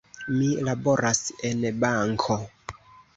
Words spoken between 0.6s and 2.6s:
laboras en banko.